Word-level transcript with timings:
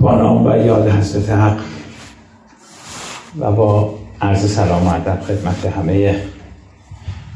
با 0.00 0.14
نام 0.14 0.46
و 0.46 0.56
یاد 0.56 0.88
حضرت 0.88 1.30
حق 1.30 1.60
و 3.38 3.52
با 3.52 3.94
عرض 4.20 4.54
سلام 4.54 4.86
و 4.86 4.94
ادب 4.94 5.20
خدمت 5.20 5.66
همه 5.66 6.16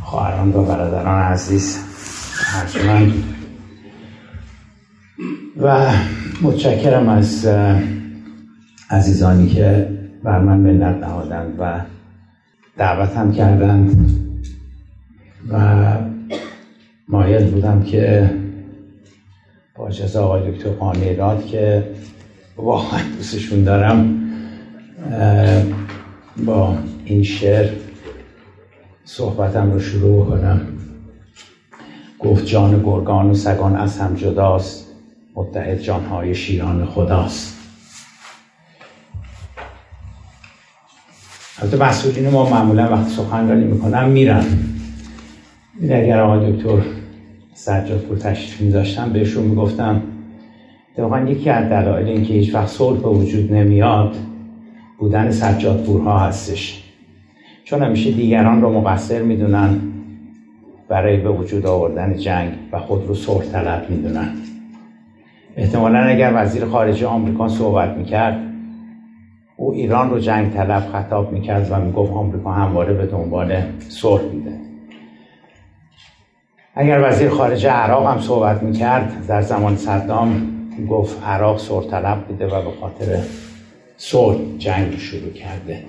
خواهران 0.03 0.53
و 0.53 0.65
برادران 0.65 1.23
عزیز 1.23 1.79
ارجمند 2.55 3.25
و 5.61 5.93
متشکرم 6.43 7.09
از 7.09 7.49
عزیزانی 8.91 9.49
که 9.49 9.89
بر 10.23 10.39
من 10.39 10.59
منت 10.59 10.97
نهادند 10.97 11.57
و 11.59 11.81
دعوت 12.77 13.17
هم 13.17 13.33
کردند 13.33 14.11
و 15.49 15.83
مایل 17.09 17.51
بودم 17.51 17.83
که 17.83 18.31
با 19.77 19.89
اجازه 19.89 20.19
آقای 20.19 20.51
دکتر 20.51 20.71
قانی 20.71 21.17
که 21.51 21.85
واقعا 22.57 23.01
دوستشون 23.17 23.65
دارم. 23.65 24.21
با 26.47 26.79
این 27.05 27.23
شعر 27.23 27.71
صحبتم 29.05 29.73
رو 29.73 29.81
شروع 29.81 30.27
کنم. 30.27 30.61
گفت 32.19 32.47
جان 32.47 32.83
گرگان 32.83 33.31
و 33.31 33.35
سگان 33.35 33.77
از 33.77 33.99
هم 33.99 34.15
جداست 34.15 34.87
متحد 35.35 35.81
جانهای 35.81 36.35
شیران 36.35 36.87
خداست. 36.87 37.57
البته 41.63 41.85
مسئولین 41.85 42.29
ما 42.29 42.51
معمولا 42.51 42.93
وقتی 42.93 43.11
سخنرانی 43.11 43.65
می‌کنن 43.65 44.09
میرن 44.09 44.45
اگر 45.83 46.21
آقای 46.21 46.53
دکتر 46.53 46.83
سجاد 47.55 48.01
پور 48.01 48.19
تشریف 48.19 48.61
میداشتم 48.61 49.13
بهشون 49.13 49.45
می‌گفتم 49.45 50.03
واقعا 51.03 51.31
یکی 51.31 51.51
از 51.51 51.69
دلایل 51.69 52.09
اینکه 52.09 52.35
هیچ 52.35 52.55
وقت 52.55 52.69
صلح 52.69 53.01
به 53.01 53.09
وجود 53.09 53.53
نمیاد 53.53 54.17
بودن 54.99 55.31
سجاد 55.31 55.85
پورها 55.85 56.19
هستش. 56.19 56.85
چون 57.65 57.83
همیشه 57.83 58.11
دیگران 58.11 58.63
رو 58.63 58.81
مقصر 58.81 59.23
می‌دونن 59.23 59.81
برای 60.89 61.17
به 61.17 61.31
وجود 61.31 61.67
آوردن 61.67 62.17
جنگ 62.17 62.53
و 62.73 62.79
خود 62.79 63.07
رو 63.07 63.15
صلح 63.15 63.45
طلب 63.45 63.91
می‌دونن. 63.91 64.29
احتمالا 65.57 65.99
اگر 65.99 66.33
وزیر 66.35 66.65
خارجه 66.65 67.07
آمریکا 67.07 67.49
صحبت 67.49 67.97
می‌کرد 67.97 68.41
او 69.57 69.73
ایران 69.73 70.11
رو 70.11 70.19
جنگ 70.19 70.53
طلب 70.53 70.83
خطاب 70.93 71.33
می‌کرد 71.33 71.69
و 71.71 71.81
می‌گفت 71.81 72.13
آمریکا 72.13 72.53
همواره 72.53 72.95
به 72.95 73.07
دنبال 73.07 73.63
صلح 73.89 74.23
میده. 74.23 74.53
اگر 76.75 77.09
وزیر 77.09 77.29
خارجه 77.29 77.71
عراق 77.71 78.07
هم 78.07 78.21
صحبت 78.21 78.63
می‌کرد 78.63 79.27
در 79.29 79.43
زمان 79.43 79.77
صدام 79.77 80.54
گفت 80.91 81.23
عراق 81.23 81.59
صلح 81.59 81.91
طلب 81.91 82.25
بوده 82.27 82.47
و 82.47 82.63
به 82.63 82.81
خاطر 82.81 83.23
صلح 83.97 84.39
جنگ 84.59 84.99
شروع 84.99 85.33
کرده. 85.33 85.85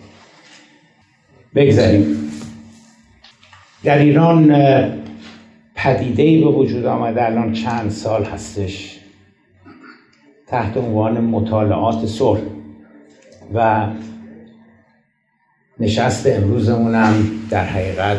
بگذاریم. 1.56 2.32
در 3.84 3.98
ایران 3.98 4.56
پدیده 5.76 6.46
به 6.46 6.52
وجود 6.52 6.86
آمده 6.86 7.26
الان 7.26 7.54
چند 7.54 7.92
سال 7.92 8.24
هستش 8.24 9.00
تحت 10.48 10.78
عنوان 10.78 11.22
مطالعات 11.22 12.06
صلح 12.06 12.42
و 13.54 13.88
نشست 15.80 16.28
امروزمونم 16.28 17.26
در 17.50 17.66
حقیقت 17.66 18.18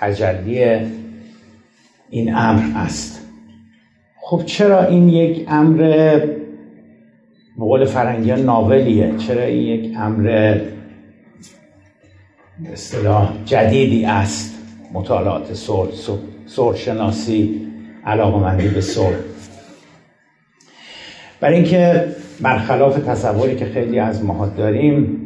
تجلی 0.00 0.64
این 2.10 2.34
امر 2.34 2.62
است. 2.78 3.21
خب 4.32 4.44
چرا 4.44 4.84
این 4.84 5.08
یک 5.08 5.46
امر 5.48 5.78
به 5.78 6.38
قول 7.58 7.84
فرنگی 7.84 8.32
ناولیه؟ 8.32 9.16
چرا 9.16 9.42
این 9.42 9.62
یک 9.62 9.96
امر 9.96 10.58
اصطلاح 12.72 13.32
جدیدی 13.44 14.04
است؟ 14.04 14.58
مطالعات 14.92 15.54
صلح 16.46 16.76
شناسی 16.76 17.60
علاقمندی 18.06 18.68
به 18.68 18.80
صلح 18.80 19.16
برای 21.40 21.54
اینکه 21.54 22.06
برخلاف 22.40 22.98
تصوری 22.98 23.56
که 23.56 23.64
خیلی 23.64 23.98
از 23.98 24.24
ماها 24.24 24.46
داریم 24.46 25.18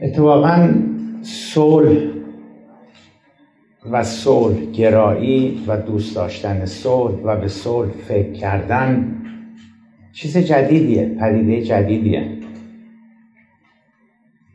اتفاقا 0.00 0.68
صلح 1.22 2.19
و 3.90 4.04
صلح 4.04 4.64
گرایی 4.64 5.64
و 5.66 5.76
دوست 5.76 6.16
داشتن 6.16 6.66
صلح 6.66 7.14
و 7.24 7.36
به 7.36 7.48
صلح 7.48 7.90
فکر 7.90 8.32
کردن 8.32 9.16
چیز 10.12 10.38
جدیدیه 10.38 11.16
پدیده 11.20 11.62
جدیدیه. 11.62 12.28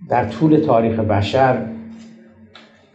در 0.10 0.26
طول 0.26 0.58
تاریخ 0.58 1.00
بشر 1.00 1.66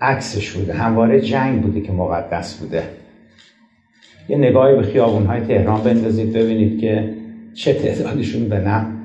عکسش 0.00 0.50
بوده 0.50 0.72
همواره 0.72 1.20
جنگ 1.20 1.62
بوده 1.62 1.80
که 1.80 1.92
مقدس 1.92 2.60
بوده. 2.60 2.82
یه 4.28 4.38
نگاهی 4.38 4.76
به 4.76 4.82
خیابونهای 4.82 5.40
تهران 5.40 5.82
بندازید 5.82 6.32
ببینید 6.32 6.80
که 6.80 7.14
چه 7.54 7.74
تعدادشون 7.74 8.48
به 8.48 8.58
نام 8.58 8.96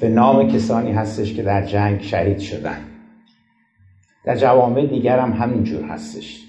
به 0.00 0.08
نام 0.08 0.48
کسانی 0.48 0.92
هستش 0.92 1.34
که 1.34 1.42
در 1.42 1.66
جنگ 1.66 2.02
شهید 2.02 2.38
شدن. 2.38 2.76
در 4.24 4.36
جوامع 4.36 4.86
دیگر 4.86 5.18
هم 5.18 5.32
همینجور 5.32 5.84
هستش. 5.84 6.43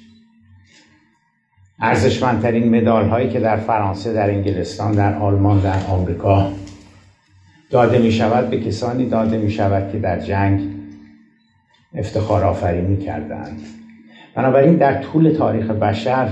ارزشمندترین 1.79 2.75
مدال 2.75 3.09
هایی 3.09 3.29
که 3.29 3.39
در 3.39 3.57
فرانسه 3.57 4.13
در 4.13 4.29
انگلستان 4.29 4.91
در 4.91 5.17
آلمان 5.17 5.59
در 5.59 5.85
آمریکا 5.87 6.51
داده 7.69 7.99
می 7.99 8.11
شود 8.11 8.49
به 8.49 8.59
کسانی 8.59 9.09
داده 9.09 9.37
می 9.37 9.51
شود 9.51 9.91
که 9.91 9.99
در 9.99 10.19
جنگ 10.19 10.75
افتخار 11.95 12.43
آفرینی 12.43 12.97
کردند. 12.97 13.61
بنابراین 14.35 14.75
در 14.75 15.03
طول 15.03 15.29
تاریخ 15.29 15.69
بشر 15.69 16.29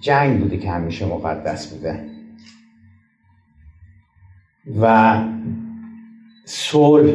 جنگ 0.00 0.40
بوده 0.40 0.58
که 0.58 0.70
همیشه 0.70 1.06
مقدس 1.06 1.74
بوده. 1.74 2.04
و 4.80 5.16
صلح 6.44 7.12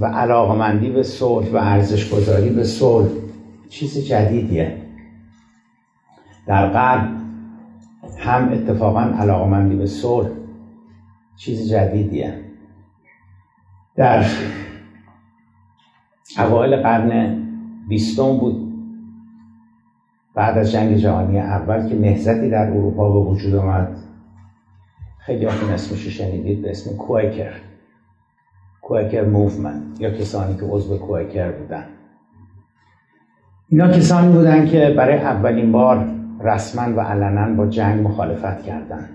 و 0.00 0.06
علاقمندی 0.06 0.90
به 0.90 1.02
صلح 1.02 1.48
و 1.48 1.56
ارزش 1.56 2.10
گذاری 2.10 2.50
به 2.50 2.64
صلح 2.64 3.08
چیز 3.68 3.98
جدیدیه. 3.98 4.82
در 6.46 6.68
غرب 6.68 7.08
هم 8.18 8.52
اتفاقا 8.52 9.00
علاقمندی 9.00 9.76
به 9.76 9.86
صلح 9.86 10.30
چیز 11.36 11.70
جدیدیه. 11.70 12.44
در 13.96 14.26
اوایل 16.38 16.82
قرن 16.82 17.38
بیستم 17.88 18.38
بود 18.38 18.68
بعد 20.34 20.58
از 20.58 20.72
جنگ 20.72 20.96
جهانی 20.96 21.40
اول 21.40 21.88
که 21.88 21.94
نهضتی 21.94 22.50
در 22.50 22.70
اروپا 22.70 23.12
به 23.12 23.30
وجود 23.30 23.54
آمد. 23.54 23.96
خیلی 25.18 25.46
این 25.46 25.70
اسمش 25.70 26.08
شنیدید 26.08 26.62
به 26.62 26.70
اسم 26.70 26.96
Quaker 26.96 27.52
Quaker 28.82 29.24
Movement 29.24 30.00
یا 30.00 30.10
کسانی 30.10 30.56
که 30.56 30.62
عضو 30.62 30.98
Quaker 30.98 31.52
بودن. 31.52 31.97
اینا 33.70 33.88
کسانی 33.88 34.32
بودن 34.32 34.66
که 34.66 34.94
برای 34.96 35.18
اولین 35.18 35.72
بار 35.72 36.08
رسما 36.44 36.96
و 36.96 37.00
علنا 37.00 37.54
با 37.54 37.66
جنگ 37.66 38.06
مخالفت 38.06 38.62
کردند 38.62 39.08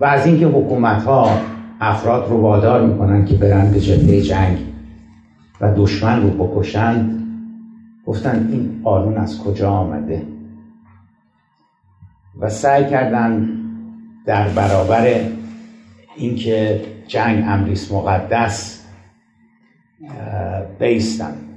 و 0.00 0.04
از 0.04 0.26
اینکه 0.26 0.46
حکومت 0.46 1.02
ها 1.02 1.40
افراد 1.80 2.30
رو 2.30 2.40
وادار 2.40 2.86
می‌کنن 2.86 3.24
که 3.24 3.36
برن 3.36 3.70
به 3.70 3.80
جبهه 3.80 4.20
جنگ 4.20 4.58
و 5.60 5.74
دشمن 5.76 6.22
رو 6.22 6.30
بکشند 6.30 7.24
گفتن 8.06 8.48
این 8.52 8.80
قانون 8.84 9.16
از 9.16 9.42
کجا 9.42 9.70
آمده؟ 9.70 10.22
و 12.40 12.48
سعی 12.48 12.90
کردن 12.90 13.48
در 14.26 14.48
برابر 14.48 15.20
اینکه 16.16 16.80
جنگ 17.06 17.44
امریس 17.46 17.92
مقدس 17.92 18.84
بیستن. 20.78 21.47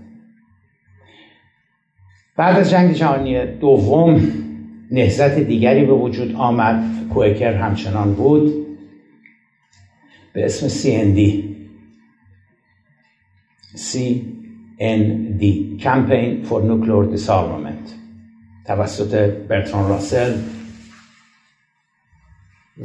بعد 2.38 2.60
از 2.60 2.70
جنگ 2.70 2.94
جهانی 2.94 3.46
دوم 3.46 4.22
نهزت 4.92 5.40
دیگری 5.40 5.86
به 5.86 5.94
وجود 5.94 6.36
آمد. 6.36 6.84
کوئکر 7.14 7.54
همچنان 7.54 8.14
بود. 8.14 8.68
به 10.34 10.46
اسم 10.46 10.68
CND 10.68 11.44
CND 13.76 15.44
Campaign 15.84 16.46
for 16.48 16.62
Nuclear 16.62 17.06
Disarmament 17.16 18.02
توسط 18.66 19.16
برتران 19.48 19.90
راسل 19.90 20.38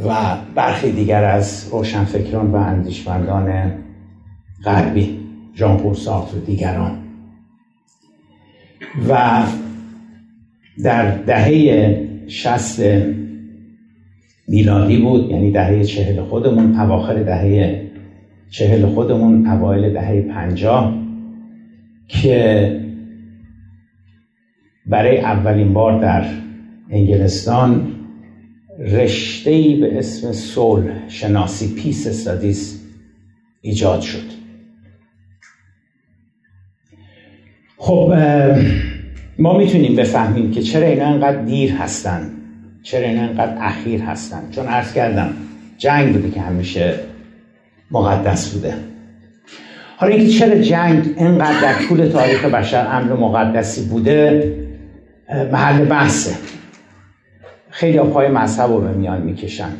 و 0.06 0.37
برخی 0.54 0.92
دیگر 0.92 1.25
از 1.25 1.69
روشنفکران 1.72 2.50
و 2.50 2.56
اندیشمندان 2.56 3.72
غربی 4.64 5.20
ژان 5.54 5.76
پل 5.76 6.10
و 6.37 6.40
دیگران. 6.46 7.06
و 9.08 9.43
در 10.84 11.16
دهه 11.16 12.08
شست 12.28 12.82
میلادی 14.48 14.98
بود 14.98 15.31
یعنی 15.31 15.52
دهه 15.52 15.84
چهل 15.84 16.22
خودمون 16.22 16.76
اواخر 16.76 17.22
دهه 17.22 17.87
چهل 18.50 18.87
خودمون 18.87 19.46
اوایل 19.46 19.93
دهه 19.93 20.20
پنجاه 20.20 20.94
که 22.08 22.81
برای 24.87 25.19
اولین 25.19 25.72
بار 25.72 26.02
در 26.02 26.25
انگلستان 26.90 27.92
رشته 28.78 29.50
به 29.81 29.99
اسم 29.99 30.32
سول 30.32 30.90
شناسی 31.08 31.75
پیس 31.75 32.06
استادیس 32.06 32.82
ایجاد 33.60 34.00
شد. 34.00 34.37
خب 37.76 38.12
ما 39.38 39.59
می‌تونیم 39.59 39.97
بفهمیم 39.97 40.50
که 40.50 40.62
چرا 40.62 40.87
اینا 40.87 41.06
انقدر 41.06 41.43
دیر 41.43 41.73
هستن 41.73 42.31
چرا 42.83 43.09
اینا 43.09 43.23
انقدر 43.23 43.56
اخیر 43.61 44.03
هستن. 44.03 44.43
چون 44.50 44.67
عرض 44.67 44.93
کردم 44.93 45.31
جنگ 45.79 46.12
بوده 46.12 46.31
که 46.31 46.41
همیشه 46.41 46.94
مقدس 47.91 48.55
بوده. 48.55 48.75
حالا 49.97 50.15
اینکه 50.15 50.33
چرا 50.33 50.59
جنگ 50.59 51.15
انقدر 51.17 51.61
در 51.61 51.75
طول 51.88 52.09
تاریخ 52.09 52.44
بشر 52.44 52.87
امر 52.91 53.12
مقدسی 53.12 53.85
بوده 53.85 54.53
محل 55.53 55.85
بحثه. 55.85 56.37
خیلی 57.71 57.99
پای 57.99 58.29
مذهب 58.29 58.71
رو 58.71 58.81
به 58.81 58.93
میان 58.93 59.23
می‌کشن. 59.23 59.71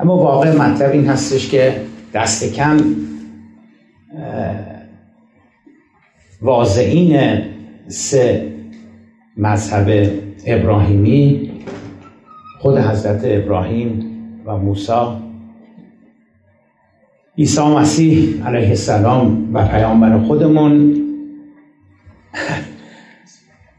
اما 0.00 0.16
واقع 0.16 0.56
مطلب 0.56 0.92
این 0.92 1.06
هستش 1.06 1.50
که 1.50 1.80
دست 2.14 2.54
کم 2.54 2.80
واضعین 6.42 7.40
سه 7.88 8.57
مذهب 9.38 10.12
ابراهیمی 10.46 11.50
خود 12.58 12.78
حضرت 12.78 13.20
ابراهیم 13.24 14.04
و 14.46 14.56
موسی. 14.56 14.92
عیسی 17.38 17.60
مسیح 17.60 18.46
علیه 18.46 18.68
السلام 18.68 19.54
و 19.54 19.68
پیامبر 19.68 20.18
خودمون. 20.18 21.02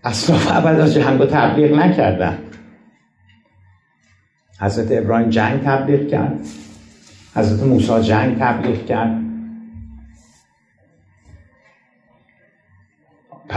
اصلا 0.03 0.35
ابدا 0.49 0.87
جنگ 0.87 1.25
تبلیغ 1.25 1.79
نکردن. 1.79 2.37
حضرت 4.59 4.87
ابراهیم 4.91 5.29
جنگ 5.29 5.61
تبلیغ 5.63 6.09
کرد. 6.09 6.39
حضرت 7.35 7.63
موسی 7.63 8.01
جنگ 8.01 8.37
تبلیغ 8.39 8.85
کرد. 8.85 9.28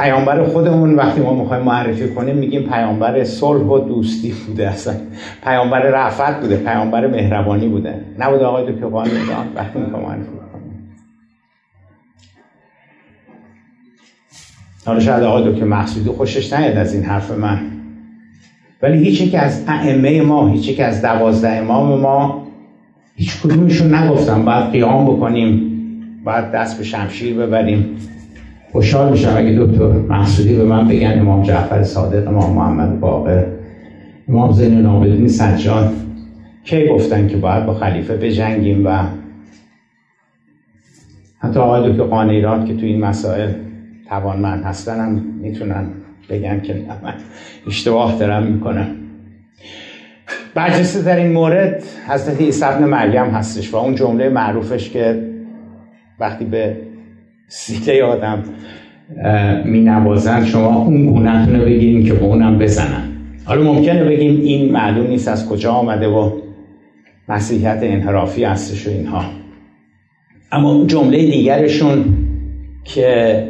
پیامبر 0.02 0.44
خودمون 0.44 0.94
وقتی 0.94 1.20
ما 1.20 1.34
می‌خوایم 1.34 1.62
معرفی 1.62 2.08
کنیم 2.08 2.36
میگیم 2.36 2.62
پیامبر 2.62 3.24
صلح 3.24 3.62
و 3.62 3.78
دوستی 3.78 4.34
بوده 4.46 4.68
اصلا. 4.68 4.94
پیامبر 5.44 5.82
رفت 5.82 6.40
بوده 6.40 6.56
پیامبر 6.56 7.06
مهربانی 7.06 7.68
بوده. 7.68 7.94
نبوده 8.18 8.44
آقای 8.44 8.72
دکتر 8.72 8.86
وقتی 8.86 9.78
می‌خوایم 9.78 10.06
معرفی 10.06 10.28
حالا 14.86 15.00
شاید 15.00 15.22
آقای 15.22 15.52
دکتر 15.52 15.64
محسودی 15.64 16.10
خوشش 16.10 16.52
نیاد 16.52 16.76
از 16.76 16.94
این 16.94 17.02
حرف 17.02 17.30
من. 17.30 17.58
ولی 18.82 18.98
هیچ 19.04 19.30
که 19.30 19.38
از 19.38 19.64
ائمه 19.68 20.22
ما 20.22 20.48
هیچ 20.48 20.76
که 20.76 20.84
از 20.84 21.02
دوازده 21.02 21.50
امام 21.52 22.00
ما 22.00 22.46
هیچ 23.16 23.42
کدومشون 23.42 23.94
نگفتم 23.94 24.44
باید 24.44 24.70
قیام 24.70 25.06
بکنیم 25.06 25.72
باید 26.24 26.50
دست 26.50 26.78
به 26.78 26.84
شمشیر 26.84 27.36
ببریم. 27.36 27.96
خوشحال 28.72 29.12
میشم 29.12 29.34
اگه 29.36 29.58
دکتر 29.58 29.86
محسودی 29.86 30.56
به 30.56 30.64
من 30.64 30.88
بگن 30.88 31.18
امام 31.18 31.42
جعفر 31.42 31.82
صادق 31.82 32.28
امام 32.28 32.52
محمد 32.52 33.00
باقر 33.00 33.46
امام 34.28 34.52
زین 34.52 34.78
العابدین 34.78 35.28
سجاد. 35.28 35.92
کی 36.64 36.88
گفتن 36.88 37.28
که 37.28 37.36
باید 37.36 37.66
با 37.66 37.74
خلیفه 37.74 38.16
بجنگیم 38.16 38.86
و 38.86 39.04
حتی 41.38 41.60
آقای 41.60 41.90
دکتر 41.90 42.02
قانیرات 42.02 42.66
که 42.66 42.76
تو 42.76 42.86
این 42.86 43.00
مسائل 43.00 43.52
توانمند 44.08 44.64
هستن 44.64 45.00
هم 45.00 45.24
می‌تونن 45.40 45.86
بگن 46.28 46.60
که 46.60 46.74
من 47.02 47.14
اشتباه 47.66 48.18
دارم 48.18 48.42
می‌کنم. 48.42 48.86
برجسته 50.54 51.02
در 51.02 51.16
این 51.16 51.32
مورد 51.32 51.82
حضرت 52.08 52.40
عیسی 52.40 52.64
ابن 52.64 52.84
مریم 52.84 53.24
هستش 53.24 53.74
و 53.74 53.76
اون 53.76 53.94
جمله 53.94 54.28
معروفش 54.28 54.90
که 54.90 55.28
وقتی 56.20 56.44
به 56.44 56.76
سیده 57.54 58.04
آدم 58.04 58.42
می 59.64 59.80
نوازن 59.80 60.44
شما 60.44 60.84
اون 60.84 61.06
گونهتون 61.06 61.56
رو 61.56 61.64
بگیرین 61.64 62.04
که 62.04 62.14
به 62.14 62.24
اونم 62.24 62.58
بزنن. 62.58 63.08
حالا 63.44 63.62
ممکنه 63.62 64.04
بگیم 64.04 64.40
این 64.40 64.72
معلوم 64.72 65.06
نیست 65.06 65.28
از 65.28 65.48
کجا 65.48 65.72
آمده 65.72 66.08
و 66.08 66.30
مسیحیت 67.28 67.78
انحرافی 67.82 68.44
هستش 68.44 68.86
و 68.86 68.90
اینها. 68.90 69.24
اما 70.52 70.84
جمله 70.86 71.18
دیگرشون 71.18 72.04
که 72.84 73.42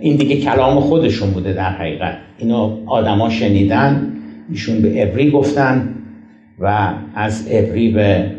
این 0.00 0.16
دیگه 0.16 0.36
کلام 0.36 0.80
خودشون 0.80 1.30
بوده 1.30 1.52
در 1.52 1.70
حقیقت. 1.70 2.16
اینو 2.38 2.76
آدما 2.86 3.30
شنیدن 3.30 4.12
ایشون 4.50 4.82
به 4.82 5.02
ابری 5.02 5.30
گفتن 5.30 5.94
و 6.60 6.94
از 7.14 7.48
ابری 7.50 7.92
به 7.92 8.30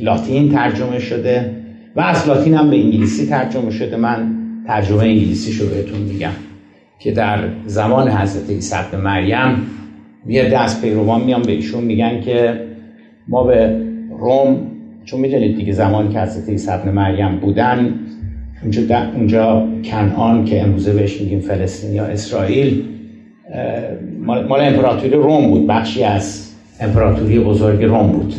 لاتین 0.00 0.52
ترجمه 0.52 0.98
شده. 0.98 1.59
و 1.96 2.00
از 2.00 2.28
لاتین 2.28 2.54
هم 2.54 2.70
به 2.70 2.76
انگلیسی 2.76 3.26
ترجمه 3.26 3.70
شده. 3.70 3.96
من 3.96 4.36
ترجمه 4.66 4.98
انگلیسی 4.98 5.62
رو 5.62 5.68
بهتون 5.68 6.00
میگم 6.00 6.32
که 6.98 7.12
در 7.12 7.38
زمان 7.66 8.08
حضرت 8.08 8.50
عیسی 8.50 8.96
مریم 9.04 9.66
یه 10.26 10.50
دست 10.50 10.82
پیروان 10.82 11.20
میان 11.20 11.42
به 11.42 11.52
ایشون 11.52 11.84
میگن 11.84 12.20
که 12.20 12.60
ما 13.28 13.44
به 13.44 13.80
روم 14.18 14.56
چون 15.04 15.20
می‌دونید 15.20 15.56
دیگه 15.56 15.72
زمانی 15.72 16.12
که 16.12 16.20
حضرت 16.20 16.48
عیسی 16.48 16.70
مریم 16.94 17.36
بودن 17.36 17.94
اونجا, 18.62 18.82
اونجا 19.14 19.68
کنعان 19.84 20.44
که 20.44 20.62
امروزه 20.62 20.92
بهش 20.92 21.20
میگیم 21.20 21.40
فلسطین 21.40 21.94
یا 21.94 22.04
اسرائیل 22.04 22.84
مال 24.26 24.60
امپراتوری 24.60 25.10
روم 25.10 25.46
بود 25.46 25.66
بخشی 25.66 26.02
از 26.02 26.52
امپراتوری 26.80 27.38
بزرگ 27.38 27.84
روم 27.84 28.12
بود. 28.12 28.34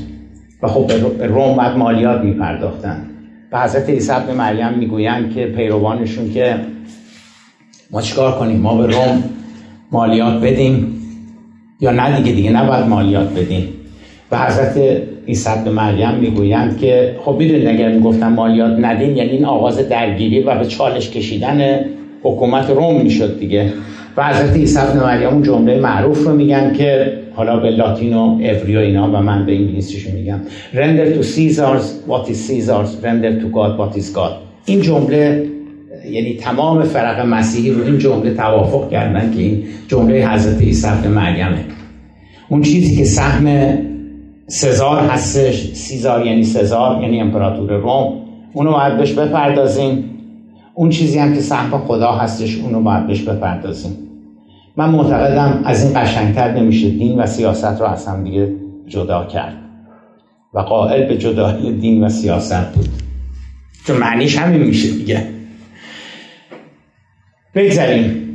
و 0.63 0.68
خب 0.68 0.88
به 1.18 1.27
روم 1.27 1.57
بعد 1.57 1.77
مالیات 1.77 2.21
میپرداختن. 2.21 3.11
به 3.51 3.59
حضرت 3.59 3.89
عیسی 3.89 4.12
مریم 4.38 4.74
می‌گویند 4.74 5.33
که 5.33 5.45
پیروانشون 5.45 6.33
که 6.33 6.56
ما 7.92 8.01
چیکار 8.01 8.39
کنیم؟ 8.39 8.59
ما 8.59 8.77
به 8.77 8.86
روم 8.88 9.24
مالیات 9.92 10.42
بدیم 10.44 11.01
یا 11.80 11.92
نه 11.92 12.18
دیگه؟ 12.18 12.31
دیگه 12.31 12.51
نباید 12.51 12.86
مالیات 12.86 13.39
بدیم. 13.39 13.69
به 14.30 14.38
حضرت 14.38 14.77
عیسی 15.27 15.50
ابن 15.50 15.71
مریم 15.71 16.13
می‌گویند 16.13 16.77
که 16.77 17.15
خب 17.25 17.36
می‌دونید 17.39 17.68
اگر 17.68 17.92
می‌گفتن 17.92 18.27
مالیات 18.27 18.79
ندیم 18.79 19.17
یعنی 19.17 19.29
این 19.29 19.46
آغاز 19.46 19.89
درگیری 19.89 20.43
و 20.43 20.60
به 20.60 20.65
چالش 20.65 21.10
کشیدن 21.10 21.79
حکومت 22.24 22.70
روم 22.70 23.01
می‌شد 23.01 23.39
دیگه. 23.39 23.74
و 24.18 24.27
حضرت 24.27 24.53
عیسی 24.53 24.80
ابن 24.80 25.24
اون 25.24 25.44
جمله 25.44 25.80
معروف 25.80 26.27
رو 26.27 26.36
میگن 26.36 26.74
که 26.74 27.13
حالا 27.36 27.60
به 27.60 27.70
لاتین 27.70 28.13
و 28.13 28.39
افری 28.44 28.75
و 28.75 28.80
اینا 28.80 29.08
و 29.08 29.22
من 29.22 29.46
به 29.46 29.56
انگلیسیشو 29.56 30.12
میگم. 30.12 30.39
Render 30.74 31.15
to 31.15 31.24
Caesars 31.24 32.10
what 32.10 32.30
is 32.30 32.48
Caesars. 32.48 33.03
Render 33.03 33.41
to 33.41 33.48
God 33.58 33.80
what 33.80 33.98
is 33.98 34.15
God. 34.15 34.32
این 34.65 34.82
جمله 34.82 35.48
یعنی 36.10 36.34
تمام 36.34 36.84
فرق 36.84 37.25
مسیحی 37.25 37.72
رو 37.72 37.84
این 37.84 37.98
جمله 37.98 38.34
توافق 38.34 38.89
کردن 38.91 39.32
که 39.32 39.39
این 39.39 39.63
جمله 39.88 40.27
حضرت 40.27 40.62
عیسی 40.62 40.88
ابن 40.88 41.08
مریمه. 41.08 41.65
اون 42.50 42.62
چیزی 42.62 42.96
که 42.96 43.03
سهم 43.03 43.77
سزار 44.48 45.00
هستش 45.00 45.74
سیزار 45.74 46.25
یعنی 46.25 46.44
سزار 46.44 47.01
یعنی 47.01 47.22
امپراتور 47.22 47.72
روم. 47.72 48.13
اونو 48.53 48.72
باید 48.72 48.98
بهش 48.98 49.12
بپردازیم. 49.12 50.03
اون 50.74 50.90
چیزی 50.90 51.20
هم 51.20 51.34
که 51.34 51.42
سهم 51.42 51.78
خدا 51.78 52.12
هستش 52.12 52.60
اونو 52.60 52.82
باید 52.82 53.08
بهش 53.08 53.22
بپردازیم. 53.22 53.98
من 54.78 54.90
معتقدم 54.90 55.62
از 55.66 55.86
این 55.86 56.01
قشنگتر 56.01 56.54
نمیشه 56.54 56.90
دین 56.90 57.20
و 57.20 57.25
سیاست 57.25 57.82
رو 57.82 57.86
از 57.86 58.08
هم 58.08 58.24
دیگه 58.24 58.54
جدا 58.88 59.25
کرد. 59.25 59.54
و 60.54 60.60
قائل 60.60 61.08
به 61.08 61.18
جدایی 61.18 61.78
دین 61.78 62.04
و 62.04 62.10
سیاست 62.10 62.74
بود. 62.74 62.90
چون 63.88 63.98
معنیش 63.98 64.38
همین 64.38 64.63
میشه 64.63 64.92
دیگه. 64.92 65.28
بگذاریم. 67.56 68.28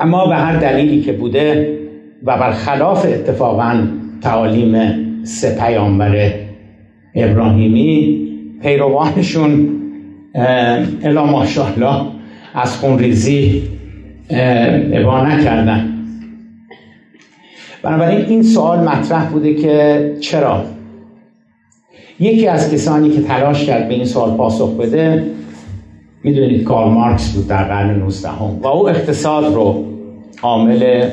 اما 0.00 0.26
به 0.26 0.34
هر 0.34 0.56
دلیلی 0.56 1.02
که 1.02 1.12
بوده 1.12 1.78
و 2.22 2.38
برخلاف 2.38 3.06
اتفاقا 3.06 3.86
تعالیم 4.22 4.76
سه 5.24 5.58
پیامبر 5.60 6.32
ابراهیمی 7.14 8.20
پیروانشون 8.62 9.75
الا 10.36 11.26
ماشاءالله 11.26 12.06
از 12.54 12.76
خونریزی 12.76 13.62
ابا 14.30 15.26
نکردن. 15.26 15.92
بنابراین 17.82 18.26
این 18.26 18.42
سوال 18.42 18.88
مطرح 18.88 19.28
بوده 19.28 19.54
که 19.54 20.16
چرا؟ 20.20 20.64
یکی 22.20 22.48
از 22.48 22.74
کسانی 22.74 23.10
که 23.10 23.22
تلاش 23.22 23.64
کرد 23.64 23.88
به 23.88 23.94
این 23.94 24.04
سوال 24.04 24.36
پاسخ 24.36 24.76
بده 24.76 25.24
می‌دونید 26.24 26.64
کارل 26.64 26.92
مارکس 26.92 27.32
بود 27.32 27.48
در 27.48 27.64
قرن 27.64 27.98
19 27.98 28.28
هم 28.28 28.58
و 28.62 28.66
او 28.66 28.88
اقتصاد 28.88 29.54
رو 29.54 29.84
عامل 30.42 31.10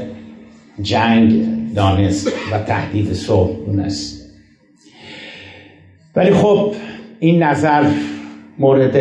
جنگ 0.81 1.45
دانست 1.75 2.27
و 2.51 2.57
تهدید 2.57 3.13
صلح 3.13 3.49
دونست. 3.65 4.23
ولی 6.15 6.31
خب 6.31 6.73
این 7.19 7.43
نظر 7.43 7.83
مورد 8.60 8.95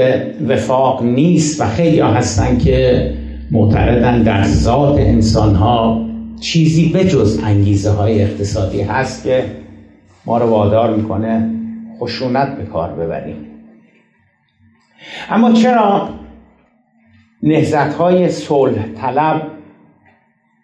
وفاق 0.49 1.03
نیست 1.03 1.61
و 1.61 1.65
خیلی 1.65 1.99
ها 1.99 2.09
هستن 2.09 2.59
که 2.59 3.13
معتقدن 3.51 4.23
در 4.23 4.43
ذات 4.45 4.99
انسان 4.99 5.55
ها 5.55 6.07
چیزی 6.41 6.89
به 6.89 7.05
جز 7.05 7.41
انگیزه 7.45 7.91
های 7.91 8.23
اقتصادی 8.23 8.83
هست 8.83 9.25
که 9.25 9.45
ما 10.27 10.39
رو 10.39 10.47
وادار 10.47 10.97
می‌کنه 10.97 11.51
خشونت 12.01 12.57
به 12.57 12.65
کار 12.65 12.93
ببریم. 12.93 13.37
اما 15.31 15.53
چرا 15.53 16.09
نهزت 17.43 17.95
های 17.95 18.29
صلح 18.29 18.87
طلب 19.01 19.43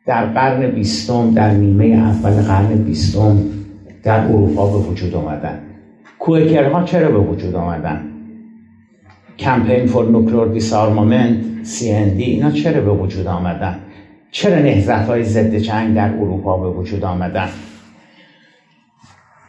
در 0.07 0.26
قرن 0.26 0.71
بیستم 0.71 1.30
در 1.30 1.50
نیمه 1.50 1.85
اول 1.85 2.42
قرن 2.42 2.76
بیستم 2.76 3.38
در 4.02 4.21
اروپا 4.21 4.66
به 4.66 4.78
وجود 4.78 5.14
آمدن؟ 5.14 5.59
کوکرها 6.18 6.83
چرا 6.83 7.11
به 7.11 7.18
وجود 7.18 7.54
آمدن؟ 7.54 8.17
کمپین 9.38 9.87
فور 9.87 10.04
نوکلور 10.11 10.49
دیسارمامنت 10.49 11.37
CND 11.64 12.21
اینا 12.21 12.50
چرا 12.50 12.80
به 12.80 12.90
وجود 12.90 13.26
آمدن؟ 13.26 13.78
چرا 14.30 14.59
نهزت 14.59 15.07
های 15.07 15.25
ضد 15.25 15.54
جنگ 15.54 15.95
در 15.95 16.09
اروپا 16.09 16.59
به 16.59 16.68
وجود 16.68 17.04
آمدن؟ 17.04 17.49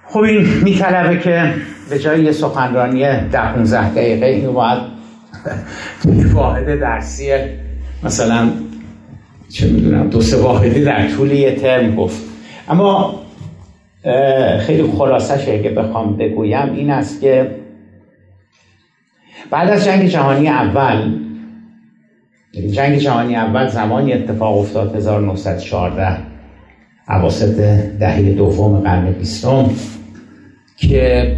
خب 0.05 0.19
این 0.19 0.47
میطلبه 0.63 1.19
که 1.19 1.53
به 1.89 1.99
جای 1.99 2.23
یه 2.23 2.31
سخنرانی 2.31 2.99
ده 3.31 3.53
15 3.53 3.89
دقیقه 3.89 4.25
این 4.25 4.53
باید 4.53 4.79
واحد 6.33 6.79
درسی 6.79 7.31
مثلا 8.03 8.49
چه 9.49 9.67
می‌دونم 9.67 10.09
دو 10.09 10.21
سه 10.21 10.37
واحدی 10.37 10.83
در 10.83 11.07
طول 11.07 11.31
یه 11.31 11.55
ترم 11.55 11.95
گفت. 11.95 12.23
اما 12.69 13.19
خیلی 14.59 14.83
خلاصش 14.97 15.49
اگه 15.49 15.69
بخوام 15.69 16.17
بگویم 16.17 16.73
این 16.73 16.89
است 16.89 17.21
که 17.21 17.58
بعد 19.49 19.69
از 19.69 19.85
جنگ 19.85 20.07
جهانی 20.07 20.47
اول 20.47 21.13
یعنی 22.53 22.71
جنگ 22.71 22.97
جهانی 22.97 23.35
اول 23.35 23.67
زمانی 23.67 24.13
اتفاق 24.13 24.57
افتاد 24.57 24.95
1914 24.95 26.17
عواسط 27.07 27.55
دهه 27.99 28.21
دوم 28.21 28.79
قرن 28.79 29.11
بیستم 29.11 29.69
که 30.77 31.35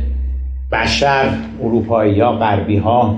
بشر 0.72 1.34
اروپایی 1.62 2.14
یا 2.14 2.32
غربی 2.32 2.78
ها 2.78 3.18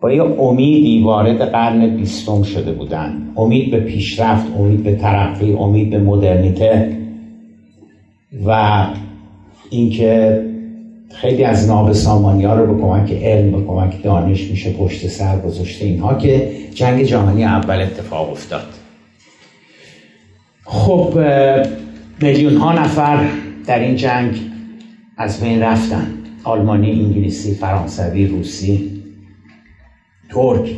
با 0.00 0.12
یه 0.12 0.22
امیدی 0.22 1.02
وارد 1.02 1.40
قرن 1.40 1.96
بیستم 1.96 2.42
شده 2.42 2.72
بودند 2.72 3.32
امید 3.36 3.70
به 3.70 3.80
پیشرفت 3.80 4.46
امید 4.58 4.82
به 4.82 4.96
ترقی 4.96 5.52
امید 5.52 5.90
به 5.90 5.98
مدرنیته 5.98 6.96
و 8.46 8.86
اینکه 9.70 10.44
خیلی 11.20 11.44
از 11.44 11.68
ناب 11.68 11.92
سامانی 11.92 12.44
ها 12.44 12.54
رو 12.54 12.74
به 12.74 12.82
کمک 12.82 13.12
علم 13.12 13.50
به 13.50 13.66
کمک 13.66 14.02
دانش 14.02 14.50
میشه 14.50 14.72
پشت 14.72 15.08
سر 15.08 15.38
گذاشته 15.38 15.84
اینها 15.84 16.14
که 16.14 16.50
جنگ 16.74 17.02
جهانی 17.02 17.44
اول 17.44 17.80
اتفاق 17.80 18.30
افتاد. 18.30 18.66
خب 20.64 21.18
میلیون 22.20 22.56
ها 22.56 22.72
نفر 22.72 23.28
در 23.66 23.78
این 23.78 23.96
جنگ 23.96 24.40
از 25.16 25.40
بین 25.40 25.62
رفتن. 25.62 26.14
آلمانی، 26.44 26.90
انگلیسی، 26.90 27.54
فرانسوی، 27.54 28.26
روسی 28.26 29.02
ترک. 30.30 30.70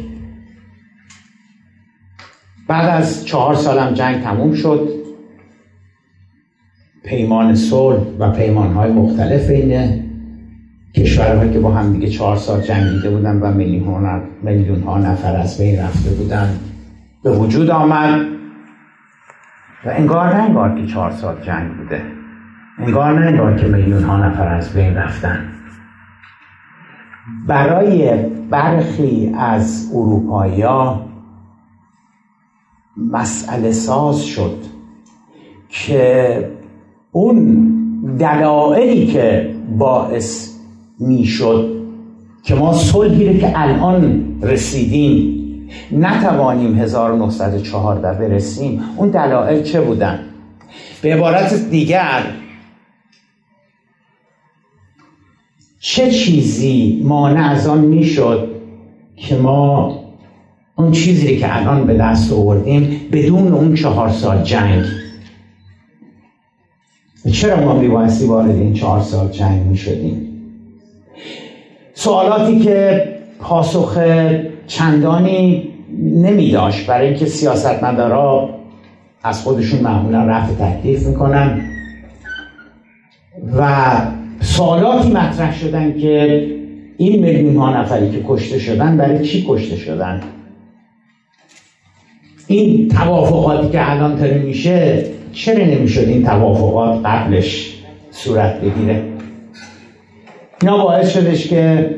بعد 2.69 3.03
از 3.03 3.27
چهار 3.27 3.55
سالم 3.55 3.95
جنگ 3.95 4.23
تموم 4.23 4.55
شد. 4.55 4.89
پیمان 7.05 7.55
صلح 7.55 8.03
و 8.19 8.31
پیمانهای 8.33 8.93
مختلف 8.93 9.51
اینه 9.51 10.00
کشورهایی 10.97 11.53
که 11.53 11.59
با 11.59 11.71
هم 11.71 11.93
دیگه 11.93 12.09
چهار 12.09 12.37
سال 12.37 12.61
جنگیده 12.61 13.11
بودن 13.11 13.41
و 13.41 13.53
میلیون 14.43 14.83
ها 14.83 14.99
نفر 14.99 15.37
از 15.37 15.59
بین 15.59 15.81
رفته 15.81 16.11
بودن 16.11 16.59
به 17.23 17.31
وجود 17.31 17.71
آمد 17.71 18.21
و 19.85 19.89
انگار 19.89 20.37
نه 20.37 20.43
انگار 20.43 20.81
که 20.81 20.87
چهار 20.87 21.11
سال 21.11 21.37
جنگ 21.43 21.77
بوده 21.77 22.03
انگار 22.79 23.19
نه 23.21 23.27
انگار 23.27 23.57
که 23.57 23.67
میلیون 23.67 24.03
ها 24.03 24.27
نفر 24.27 24.49
از 24.49 24.75
بین 24.75 24.95
رفتن. 24.95 25.49
برای 27.47 28.25
برخی 28.51 29.35
از 29.39 29.91
اروپایی 29.95 30.65
مسئله 32.97 33.73
ساز 33.73 34.25
شد 34.25 34.57
که 35.69 36.51
اون 37.13 37.67
دلایلی 38.19 39.07
که 39.07 39.55
باعث 39.79 40.50
می‌شد 41.01 41.81
که 42.43 42.55
ما 42.55 42.73
صلحی 42.73 43.39
که 43.39 43.53
الان 43.55 44.25
رسیدیم 44.43 45.41
نتوانیم 45.93 46.75
1914 46.75 48.13
برسیم 48.13 48.83
اون 48.97 49.09
دلایل 49.09 49.63
چه 49.63 49.81
بودن؟ 49.81 50.19
به 51.03 51.15
عبارت 51.15 51.55
دیگر 51.71 52.23
چه 55.81 56.11
چیزی 56.11 57.03
مانع 57.05 57.51
از 57.51 57.67
آن 57.67 57.81
می‌شد 57.81 58.49
که 59.17 59.37
ما 59.37 60.01
اون 60.77 60.93
چیزی 60.93 61.37
که 61.37 61.57
الان 61.57 61.87
به 61.87 61.95
دست 61.95 62.33
آوردیم 62.33 63.01
بدون 63.13 63.53
اون 63.53 63.75
چهار 63.75 64.09
سال 64.09 64.43
جنگ؟ 64.43 64.85
چرا 67.33 67.65
ما 67.65 67.79
میبایستی 67.79 68.27
وارد 68.27 68.51
این 68.51 68.75
چهار 68.75 69.01
سال 69.01 69.29
جنگ 69.29 69.67
می‌شدیم؟ 69.67 70.30
سوالاتی 72.01 72.59
که 72.59 73.09
پاسخ 73.39 73.99
چندانی 74.67 75.69
نمی 75.99 76.51
داشت 76.51 76.87
برای 76.87 77.07
اینکه 77.09 77.27
سیاستمدارا 77.27 78.51
از 79.23 79.43
خودشون 79.43 79.81
معمولا 79.81 80.25
رفع 80.25 80.53
تکلیف 80.55 81.07
می‌کنن. 81.07 81.61
و 83.57 83.93
سوالاتی 84.41 85.09
مطرح 85.11 85.59
شدن 85.59 86.01
که 86.01 86.47
این 86.97 87.23
میلیون 87.23 87.57
ها 87.57 87.81
نفری 87.81 88.11
که 88.11 88.25
کشته 88.29 88.59
شدن 88.59 88.97
برای 88.97 89.27
چی 89.27 89.47
کشته 89.49 89.77
شدن؟ 89.77 90.21
این 92.47 92.89
توافقاتی 92.89 93.69
که 93.69 93.91
الان 93.91 94.19
تره 94.19 94.39
میشه 94.39 95.07
چرا 95.33 95.65
نمی‌شد 95.65 96.09
این 96.09 96.25
توافقات 96.25 97.07
قبلش 97.07 97.75
صورت 98.11 98.61
بگیره؟ 98.61 99.10
اینا 100.63 100.85
باعث 100.85 101.13
شدش 101.13 101.49
که 101.49 101.91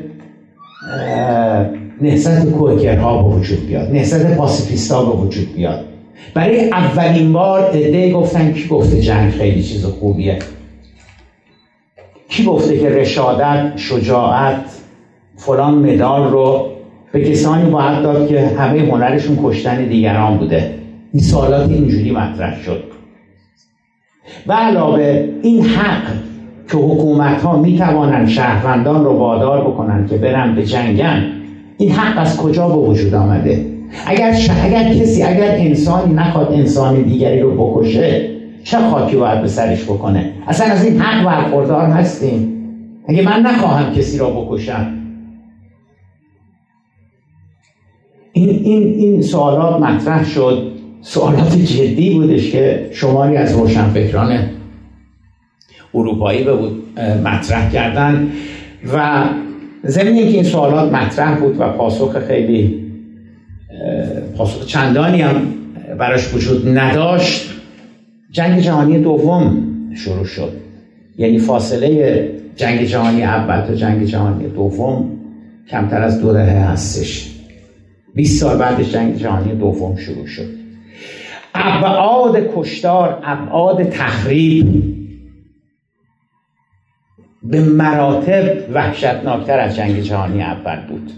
نهزت 2.01 2.51
کوکرها 2.51 3.23
به 3.23 3.35
وجود 3.35 3.67
بیاد 3.67 3.91
نهزت 3.91 4.37
پاسیفیستا 4.37 5.05
به 5.05 5.17
وجود 5.17 5.53
بیاد. 5.53 5.85
برای 6.33 6.69
اولین 6.69 7.33
بار 7.33 7.69
عده 7.69 8.11
گفتن 8.11 8.53
کی 8.53 8.67
گفته 8.67 9.01
جنگ 9.01 9.31
خیلی 9.31 9.63
چیز 9.63 9.85
خوبیه. 9.85 10.39
کی 12.29 12.43
گفته 12.43 12.77
که 12.77 12.89
رشادت 12.89 13.73
شجاعت 13.75 14.65
فلان 15.35 15.73
مدال 15.73 16.31
رو 16.31 16.69
به 17.11 17.21
کسانی 17.21 17.69
باید 17.69 18.01
داد 18.01 18.27
که 18.27 18.47
همه 18.47 18.79
هنرشون 18.79 19.39
کشتن 19.43 19.85
دیگران 19.85 20.37
بوده. 20.37 20.73
این 21.13 21.23
سوالات 21.23 21.69
اینجوری 21.69 22.11
مطرح 22.11 22.61
شد. 22.61 22.83
و 24.47 24.53
علاوه 24.53 25.29
این 25.43 25.65
حق 25.65 26.07
که 26.71 26.77
حکومت 26.77 27.41
ها 27.41 27.57
می 27.57 27.77
توانند 27.77 28.27
شهروندان 28.27 29.03
رو 29.03 29.17
وادار 29.17 29.61
بکنن 29.61 30.07
که 30.07 30.17
برن 30.17 30.55
به 30.55 30.65
جنگن. 30.65 31.23
این 31.77 31.91
حق 31.91 32.21
از 32.21 32.37
کجا 32.37 32.67
به 32.67 32.75
وجود 32.75 33.13
آمده؟ 33.13 33.65
اگر, 34.05 34.35
اگر 34.63 34.93
کسی 34.93 35.23
اگر 35.23 35.55
انسانی 35.57 36.13
نخواد 36.13 36.53
انسان 36.53 37.01
دیگری 37.01 37.39
رو 37.39 37.51
بکشه 37.51 38.29
چه 38.63 38.77
خاکی 38.77 39.15
باید 39.15 39.41
به 39.41 39.47
سرش 39.47 39.83
بکنه؟ 39.83 40.31
اصلا 40.47 40.67
از 40.67 40.85
این 40.85 40.99
حق 40.99 41.25
برخوردار 41.25 41.85
هستیم. 41.85 42.53
اگه 43.07 43.21
من 43.21 43.41
نخواهم 43.41 43.93
کسی 43.93 44.17
را 44.17 44.29
بکشم. 44.29 44.87
این, 48.33 48.49
این, 48.49 48.83
این 48.83 49.21
سوالات 49.21 49.81
مطرح 49.81 50.25
شد. 50.25 50.71
سوالات 51.01 51.55
جدی 51.57 52.09
بودش 52.09 52.51
که 52.51 52.89
شماری 52.91 53.37
از 53.37 53.53
روشنفکران 53.53 54.39
اروپایی 55.95 56.43
به 56.43 56.53
مطرح 57.23 57.71
کردن 57.71 58.27
و 58.93 59.23
زمین 59.83 60.15
که 60.15 60.23
این 60.23 60.43
سوالات 60.43 60.91
مطرح 60.91 61.39
بود 61.39 61.55
و 61.59 61.69
پاسخ 61.69 62.19
خیلی 62.19 62.83
پاسخ 64.37 64.65
چندانی 64.65 65.21
هم 65.21 65.35
براش 65.99 66.33
وجود 66.33 66.77
نداشت 66.77 67.49
جنگ 68.31 68.59
جهانی 68.59 68.99
دوم 68.99 69.67
شروع 69.95 70.25
شد. 70.25 70.51
یعنی 71.17 71.39
فاصله 71.39 72.29
جنگ 72.55 72.83
جهانی 72.83 73.23
اول 73.23 73.61
تا 73.61 73.75
جنگ 73.75 74.03
جهانی 74.03 74.47
دوم 74.47 75.09
کمتر 75.69 76.01
از 76.01 76.21
دو 76.21 76.33
دهه 76.33 76.71
هستش. 76.71 77.29
20 78.15 78.41
سال 78.41 78.57
بعدش 78.57 78.91
جنگ 78.91 79.15
جهانی 79.15 79.55
دوم 79.55 79.95
شروع 79.95 80.27
شد. 80.27 80.49
ابعاد 81.55 82.37
کشتار 82.55 83.19
ابعاد 83.23 83.83
تخریب 83.83 84.95
به 87.43 87.61
مراتب 87.61 88.69
وحشتناکتر 88.73 89.59
از 89.59 89.75
جنگ 89.75 89.99
جهانی 89.99 90.41
اول 90.41 90.87
بود. 90.87 91.11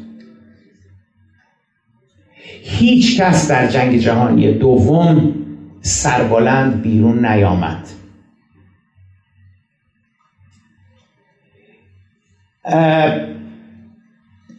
هیچ 2.63 3.21
کس 3.21 3.51
در 3.51 3.67
جنگ 3.67 3.97
جهانی 3.97 4.53
دوم 4.53 5.33
سربلند 5.81 6.81
بیرون 6.81 7.25
نیامد. 7.25 7.87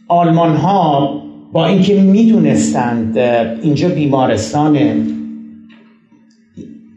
آلمان 0.07 0.55
ها 0.55 1.21
با 1.51 1.65
اینکه 1.65 2.01
می‌دونستند 2.01 3.17
اینجا 3.17 3.89
بیمارستان 3.89 4.77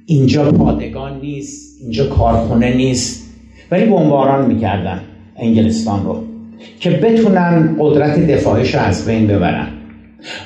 اینجا 0.07 0.53
پادگان 0.53 1.21
نیست 1.21 1.83
اینجا 1.83 2.07
کارخونه 2.07 2.77
نیست 2.77 3.30
ولی 3.71 3.85
بمباران 3.85 4.47
می‌کردن 4.47 5.01
انگلستان 5.37 6.05
رو 6.05 6.17
که 6.81 6.91
بتونن 6.91 7.77
قدرت 7.79 8.27
دفاعش 8.27 8.75
رو 8.75 8.81
از 8.81 9.07
بین 9.07 9.27
ببرن. 9.27 9.67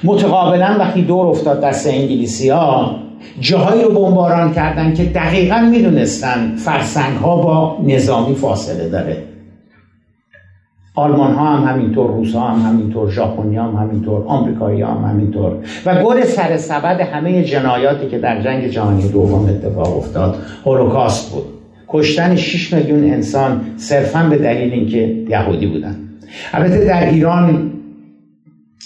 متقابلا 0.04 0.76
وقتی 0.78 1.02
دور 1.02 1.26
افتاد 1.26 1.60
دست 1.60 1.86
انگلیسی 1.86 2.48
ها 2.48 2.96
جاهایی 3.40 3.82
رو 3.82 3.90
بمباران 3.90 4.52
کردن 4.52 4.94
که 4.94 5.04
دقیقا 5.04 5.58
می‌دونستن 5.70 6.56
فرسنگ 6.56 7.16
ها 7.16 7.36
با 7.36 7.78
نظامی 7.86 8.34
فاصله 8.34 8.88
داره. 8.88 9.16
آلمان 10.96 11.34
ها 11.34 11.56
هم 11.56 11.68
همینطور 11.68 12.10
روس 12.10 12.34
ها 12.34 12.48
هم 12.48 12.70
همینطور 12.70 13.10
ژاپنی 13.10 13.56
هم 13.56 13.76
همینطور 13.76 14.24
آمریکایی 14.26 14.82
هم 14.82 15.04
همینطور. 15.04 15.52
و 15.86 16.02
گل 16.02 16.24
سر 16.24 16.56
سبد 16.56 17.00
همه 17.00 17.44
جنایاتی 17.44 18.08
که 18.08 18.18
در 18.18 18.42
جنگ 18.42 18.66
جهانی 18.66 19.08
دوم 19.08 19.46
اتفاق 19.48 19.96
افتاد 19.96 20.36
هولوکاست 20.64 21.32
بود. 21.32 21.53
کشتن 21.94 22.36
6 22.36 22.72
میلیون 22.72 23.04
انسان 23.04 23.60
صرفا 23.76 24.22
به 24.22 24.38
دلیل 24.38 24.72
اینکه 24.72 25.14
یهودی 25.28 25.66
بودن. 25.66 25.96
البته 26.52 26.84
در 26.84 27.10
ایران 27.10 27.70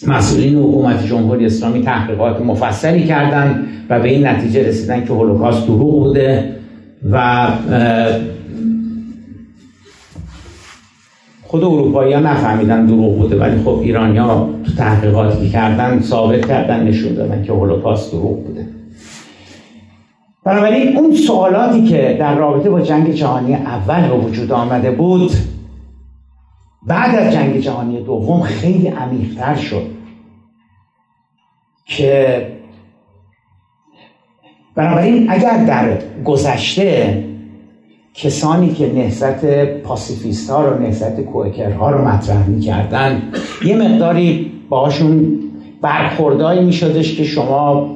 مسئولین 0.07 0.59
حکومت 0.59 1.07
جمهوری 1.07 1.47
اسلامی 1.47 1.83
تحقیقات 1.83 2.41
مفصلی 2.41 3.05
کردند 3.05 3.67
و 3.91 4.01
به 4.01 4.09
این 4.09 4.27
نتیجه 4.27 4.69
رسیدن 4.69 5.05
که 5.05 5.13
هولوکاست 5.13 5.67
دروغ 5.67 6.05
بوده 6.05 6.55
و 7.11 7.47
خود 11.43 11.65
اروپایی 11.65 12.15
نفهمیدن 12.15 12.87
دروغ 12.87 13.19
بوده 13.19 13.37
ولی 13.37 13.63
خب 13.63 13.81
ایرانی 13.83 14.19
ها 14.19 14.51
تو 14.65 14.73
تحقیقاتی 14.73 15.51
کردن 15.51 16.01
ثابت 16.01 16.47
کردن 16.47 16.87
نشون 16.87 17.15
دادن 17.15 17.43
که 17.43 17.53
هولوکاست 17.53 18.13
دروغ 18.13 18.45
بوده. 18.45 18.68
بنابراین 20.49 20.97
اون 20.97 21.15
سوالاتی 21.15 21.85
که 21.85 22.17
در 22.21 22.35
رابطه 22.35 22.71
با 22.71 22.81
جنگ 22.81 23.11
جهانی 23.11 23.55
اول 23.55 24.09
به 24.09 24.15
وجود 24.15 24.53
آمده 24.53 24.91
بود 24.91 25.31
بعد 26.87 27.15
از 27.15 27.33
جنگ 27.33 27.59
جهانی 27.59 28.01
دوم 28.01 28.43
خیلی 28.43 28.89
عمیقتر 28.89 29.55
شد 29.55 29.83
که 31.85 32.47
بنابراین 34.75 35.31
اگر 35.31 35.65
در 35.65 35.99
گذشته 36.25 37.25
کسانی 38.15 38.73
که 38.73 38.93
نهضت 38.93 39.45
پاسیفیست 39.83 40.51
ها 40.51 40.69
رو 40.69 40.79
نهضت 40.79 41.21
کوکرها 41.21 41.91
رو 41.91 42.09
مطرح 42.09 42.49
می‌کردن 42.49 43.23
یه 43.65 43.77
مقداری 43.77 44.53
باهاشون 44.69 45.39
برخوردایی 45.83 46.65
میشدش 46.65 47.17
که 47.17 47.25
شما 47.25 47.91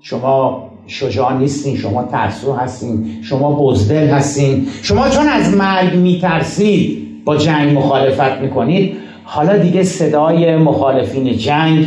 شما 0.00 0.71
شجاع 0.86 1.38
نیستین 1.38 1.76
شما 1.76 2.04
ترسو 2.04 2.52
هستین 2.52 3.06
شما 3.22 3.52
بزدل 3.52 4.06
هستین. 4.06 4.66
شما 4.82 5.08
چون 5.08 5.28
از 5.28 5.56
مرگ 5.56 5.94
میترسید 5.94 6.98
با 7.24 7.36
جنگ 7.36 7.78
مخالفت 7.78 8.40
می‌کنید 8.40 8.96
حالا 9.24 9.58
دیگه 9.58 9.82
صدای 9.82 10.56
مخالفین 10.56 11.36
جنگ 11.36 11.86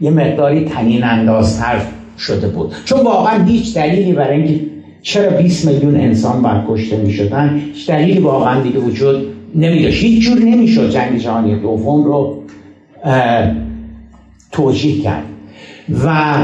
یه 0.00 0.10
مقداری 0.10 0.64
تنین 0.64 1.04
اندازتر 1.04 1.80
شده 2.18 2.48
بود. 2.48 2.72
چون 2.84 3.00
واقعا 3.00 3.44
هیچ 3.44 3.74
دلیلی 3.74 4.12
برای 4.12 4.36
اینکه 4.36 4.64
چرا 5.02 5.30
20 5.30 5.68
میلیون 5.68 5.96
انسان 5.96 6.42
باید 6.42 6.62
کشته 6.68 6.96
می 6.96 7.12
شدن 7.12 7.60
هیچ 7.74 7.86
دلیلی 7.86 8.18
واقعا 8.18 8.60
دیگه 8.60 8.78
وجود 8.78 9.26
نمی 9.54 9.82
داشت 9.82 10.04
هیچ 10.04 10.24
جور 10.24 10.38
نمی 10.38 10.68
شد 10.68 10.90
جنگ 10.90 11.18
جهانی 11.18 11.60
دوم 11.60 12.04
رو 12.04 12.42
توجیه 14.52 15.02
کرد. 15.02 15.24
و 16.04 16.36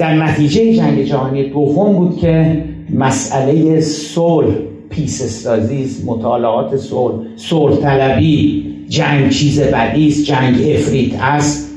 در 0.00 0.14
نتیجه 0.14 0.74
جنگ 0.74 1.02
جهانی 1.02 1.50
دوم 1.50 1.96
بود 1.96 2.18
که 2.18 2.64
مسئله 2.94 3.80
صلح 3.80 4.54
پیس 4.90 5.22
استازیز 5.22 6.04
مطالعات 6.04 6.76
صلح 6.76 7.14
صلح 7.36 7.76
طلبی 7.76 8.66
جنگ 8.88 9.30
چیز 9.30 9.60
بدی 9.60 10.08
است 10.08 10.24
جنگ 10.24 10.54
افریت 10.54 11.22
است. 11.22 11.70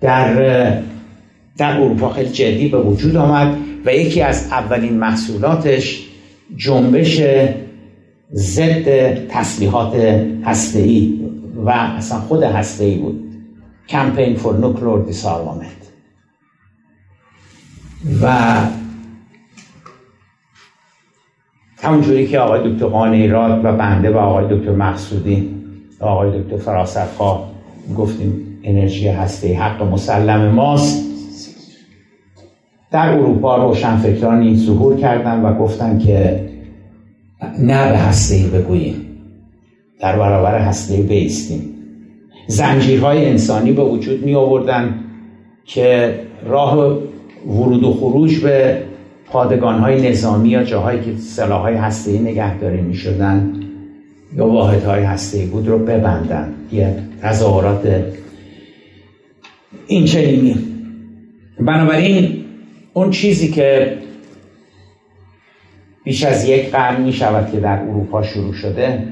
در 0.00 0.34
در 1.58 1.80
اروپا 1.80 2.08
خیلی 2.08 2.30
جدی 2.30 2.68
به 2.68 2.78
وجود 2.78 3.16
آمد 3.16 3.56
و 3.86 3.94
یکی 3.94 4.22
از 4.22 4.48
اولین 4.50 4.92
محصولاتش 4.98 6.06
جنبش 6.56 7.22
ضد 8.32 9.14
تسلیحات 9.28 9.94
هسته‌ای 10.44 11.20
و 11.66 11.70
اصلا 11.70 12.18
خود 12.18 12.42
هسته‌ای 12.42 12.94
بود. 12.94 13.20
کمپین 13.88 14.34
فور 14.34 14.58
نوکلور 14.58 15.04
دیسارمامنت 15.04 15.89
و 18.22 18.56
همونجوری 21.82 22.26
که 22.26 22.38
آقای 22.38 22.72
دکتر 22.72 22.86
قانعی 22.86 23.28
راد 23.28 23.64
و 23.64 23.72
بنده 23.72 24.10
و 24.10 24.16
آقای 24.16 24.58
دکتر 24.58 24.72
مقصودی 24.72 25.56
و 26.00 26.04
آقای 26.04 26.42
دکتر 26.42 26.56
فراستخواه 26.56 27.50
گفتیم 27.98 28.60
انرژی 28.64 29.08
هسته 29.08 29.58
حق 29.58 29.82
مسلم 29.82 30.50
ماست. 30.50 31.10
در 32.90 33.08
اروپا 33.08 33.56
روشنفکرانی 33.56 34.56
ظهور 34.56 34.96
کردن 34.96 35.42
و 35.42 35.58
گفتن 35.58 35.98
که 35.98 36.48
نه 37.58 37.92
به 37.92 37.98
هسته 37.98 38.58
بگوییم 38.58 39.06
در 40.00 40.18
برابر 40.18 40.58
هسته 40.58 40.96
بیستیم. 40.96 41.74
زنجیرهای 42.46 43.26
انسانی 43.26 43.72
به 43.72 43.82
وجود 43.84 44.24
می 44.24 44.34
آوردن 44.34 44.94
که 45.64 46.14
راه 46.46 46.98
ورود 47.46 47.84
و 47.84 47.92
خروج 47.92 48.38
به 48.38 48.82
پادگانهای 49.26 50.10
نظامی 50.10 50.48
یا 50.48 50.64
جاهایی 50.64 51.00
که 51.00 51.16
سلاحهای 51.16 51.74
هسته 51.74 52.10
ای 52.10 52.18
نگهداری 52.18 52.80
می 52.80 52.94
شدن 52.94 53.52
یا 54.36 54.46
واحدهای 54.46 55.02
هسته 55.02 55.38
ای 55.38 55.46
بود 55.46 55.68
رو 55.68 55.78
ببندن. 55.78 56.54
یه 56.72 56.96
تظاهرات 57.22 58.04
این 59.86 60.04
چنینی. 60.04 60.56
بنابراین 61.60 62.44
اون 62.92 63.10
چیزی 63.10 63.48
که 63.48 63.98
بیش 66.04 66.24
از 66.24 66.48
یک 66.48 66.70
قرن 66.70 67.02
می 67.02 67.12
شود 67.12 67.52
که 67.52 67.60
در 67.60 67.82
اروپا 67.82 68.22
شروع 68.22 68.52
شده 68.52 69.08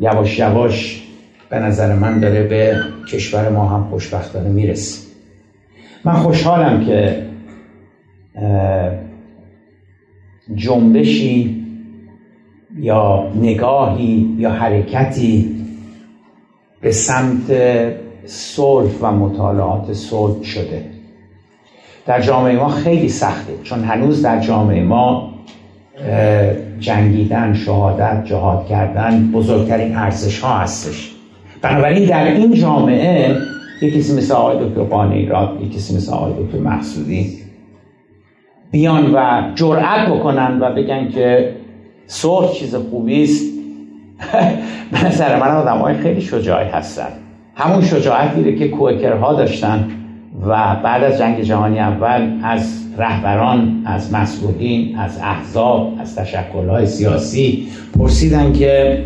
یواش 0.00 0.38
یواش 0.38 1.02
به 1.50 1.58
نظر 1.58 1.94
من 1.94 2.20
داره 2.20 2.42
به 2.42 2.76
کشور 3.12 3.48
ما 3.48 3.68
هم 3.68 3.84
خوشبختانه 3.90 4.48
می‌رسه. 4.48 5.07
من 6.04 6.12
خوشحالم 6.12 6.84
که 6.86 7.22
جنبشی 10.54 11.64
یا 12.78 13.32
نگاهی 13.34 14.34
یا 14.38 14.50
حرکتی 14.50 15.56
به 16.80 16.92
سمت 16.92 17.52
صلح 18.24 18.90
و 19.00 19.12
مطالعات 19.12 19.92
صلح 19.92 20.42
شده. 20.42 20.84
در 22.06 22.20
جامعه 22.20 22.56
ما 22.56 22.68
خیلی 22.68 23.08
سخته 23.08 23.52
چون 23.62 23.84
هنوز 23.84 24.22
در 24.22 24.40
جامعه 24.40 24.84
ما 24.84 25.34
جنگیدن 26.80 27.54
شهادت 27.54 28.24
جهاد 28.24 28.66
کردن 28.66 29.30
بزرگترین 29.32 29.96
ارزش 29.96 30.40
ها 30.40 30.58
هستش. 30.58 31.14
بنابراین 31.62 32.04
در 32.04 32.24
این 32.24 32.54
جامعه 32.54 33.36
یکی 33.82 33.98
کسی 33.98 34.16
مثل 34.16 34.34
آقای 34.34 34.68
دکتر 34.68 34.82
قانعی 34.82 35.26
را 35.26 35.56
یکی 35.60 35.76
کسی 35.76 35.96
مثل 35.96 36.12
آقای 36.12 36.44
دکتر 36.44 36.58
محسودی. 36.58 37.38
بیان 38.70 39.14
و 39.14 39.42
جرأت 39.54 40.08
بکنن 40.08 40.58
و 40.60 40.74
بگن 40.74 41.08
که 41.08 41.54
صلح 42.06 42.52
چیز 42.52 42.74
خوبی 42.74 43.22
است. 43.22 43.44
به 44.92 45.06
نظر 45.06 45.40
من 45.40 45.48
آدم 45.48 45.78
های 45.78 45.94
خیلی 45.94 46.20
شجاعی 46.20 46.68
هستن. 46.68 47.08
همون 47.54 47.84
شجاعتی 47.84 48.56
که 48.58 48.68
کوکرها 48.68 49.34
داشتن 49.34 49.90
و 50.46 50.76
بعد 50.84 51.04
از 51.04 51.18
جنگ 51.18 51.40
جهانی 51.40 51.78
اول 51.78 52.40
از 52.42 52.84
رهبران 52.98 53.82
از 53.86 54.14
مسئولین 54.14 54.98
از 54.98 55.18
احزاب 55.22 55.94
از 56.00 56.16
تشکلهای 56.16 56.86
سیاسی 56.86 57.68
پرسیدن 57.98 58.52
که 58.52 59.04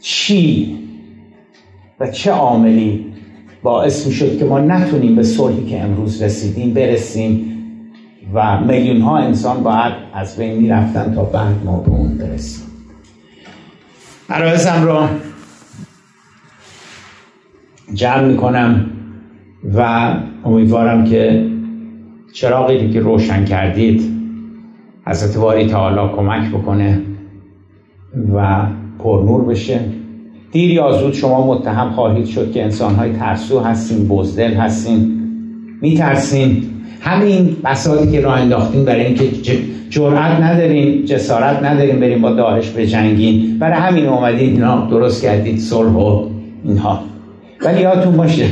چی 0.00 0.78
و 2.02 2.06
چه 2.10 2.30
عاملی 2.30 3.06
باعث 3.62 4.06
می 4.06 4.12
شد 4.12 4.38
که 4.38 4.44
ما 4.44 4.60
نتونیم 4.60 5.16
به 5.16 5.22
صلحی 5.22 5.66
که 5.66 5.80
امروز 5.80 6.22
رسیدیم 6.22 6.74
برسیم 6.74 7.58
و 8.34 8.60
میلیون 8.60 9.00
ها 9.00 9.18
انسان 9.18 9.62
باید 9.62 9.92
از 10.14 10.36
بین 10.36 10.56
می‌رفتن 10.58 11.14
تا 11.14 11.22
بعد 11.24 11.64
ما 11.64 11.76
به 11.76 11.90
اون 11.90 12.18
برسیم. 12.18 12.64
عرایزم 14.30 14.82
رو 14.82 15.06
جمع 17.94 18.22
می‌کنم 18.22 18.90
و 19.74 20.12
امیدوارم 20.44 21.04
که 21.04 21.50
چراغی 22.32 22.90
که 22.90 23.00
روشن 23.00 23.44
کردید 23.44 24.02
حضرت 25.06 25.36
باری 25.36 25.66
تعالی 25.66 26.14
کمک 26.16 26.50
بکنه 26.50 27.00
و 28.34 28.66
پرنور 28.98 29.44
بشه. 29.44 29.80
دیر 30.52 30.70
یا 30.70 30.92
زود 30.92 31.14
شما 31.14 31.46
متهم 31.46 31.90
خواهید 31.90 32.26
شد 32.26 32.52
که 32.52 32.62
انسانهای 32.62 33.12
ترسو 33.12 33.60
هستین 33.60 34.08
بزدل 34.08 34.54
هستین. 34.54 35.18
میترسین. 35.80 36.64
همین 37.00 37.56
بساطی 37.64 38.10
که 38.12 38.20
راه 38.20 38.40
انداختین 38.40 38.84
برای 38.84 39.06
اینکه 39.06 39.24
جرأت 39.90 40.40
ندارین 40.40 41.04
جسارت 41.04 41.62
ندارین 41.62 42.00
بریم 42.00 42.22
با 42.22 42.32
داعش 42.32 42.70
بجنگین 42.70 43.58
برای 43.58 43.78
همین 43.78 44.06
اومدین 44.06 44.52
اینا 44.52 44.86
درست 44.86 45.22
کردید 45.22 45.58
صلح 45.58 45.92
و 45.92 46.26
اینها. 46.64 47.00
ولی 47.64 47.80
یادتون 47.80 48.16
باشه 48.16 48.46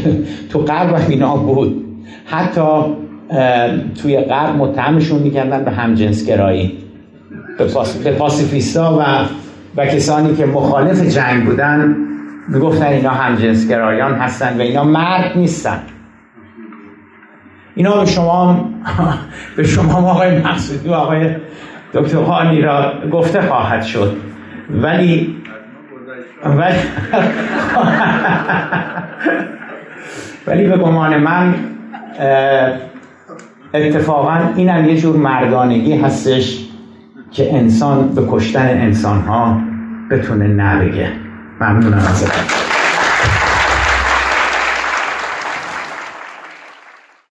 تو 0.50 0.58
قرب 0.58 1.10
اینا 1.10 1.36
بود. 1.36 1.84
حتی 2.24 2.60
توی 4.02 4.20
غرب 4.20 4.56
متهمشون 4.56 5.18
می‌کردن 5.18 5.64
به 5.64 5.70
همجنسگرایی. 5.70 6.72
به 8.04 8.10
پاسیفیستا 8.12 8.98
و 9.00 9.24
و 9.76 9.86
کسانی 9.86 10.36
که 10.36 10.46
مخالف 10.46 11.00
جنگ 11.00 11.44
بودن 11.44 11.96
می‌گفتن 12.48 12.86
اینا 12.86 13.10
همجنسگرایان 13.10 14.14
هستن 14.14 14.58
و 14.58 14.60
اینا 14.60 14.84
مرد 14.84 15.32
نیستن. 15.36 15.78
اینا 17.74 18.00
به 18.00 18.06
شما 18.06 18.70
به 19.56 19.64
شما 19.64 20.10
آقای 20.10 20.38
مقصودی 20.38 20.88
و 20.88 20.92
آقای 20.92 21.36
دکتر 21.94 22.24
خانی 22.24 22.60
را 22.60 22.92
گفته 23.12 23.40
خواهد 23.40 23.82
شد. 23.82 24.16
ولی 24.70 25.36
ولی 26.44 26.76
ولی 30.46 30.68
به 30.68 30.76
گمان 30.76 31.16
من 31.16 31.54
اتفاقا 33.74 34.40
اینم 34.56 34.84
یه 34.88 34.96
جور 34.96 35.16
مردانگی 35.16 35.96
هستش. 35.96 36.69
که 37.30 37.56
انسان 37.56 38.08
به 38.08 38.22
کشتن 38.30 38.68
انسان 38.68 39.20
ها 39.20 39.60
بتونه 40.10 40.46
نبگه. 40.46 41.12
ممنونم 41.60 41.98
ازتون. 41.98 42.59